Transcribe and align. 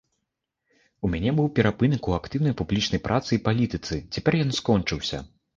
У 1.07 1.11
мяне 1.15 1.33
быў 1.39 1.49
перапынак 1.59 2.09
у 2.11 2.15
актыўнай 2.19 2.57
публічнай 2.63 3.03
працы 3.07 3.31
і 3.39 3.41
палітыцы, 3.49 4.03
цяпер 4.17 4.33
ён 4.47 4.51
скончыўся. 4.63 5.25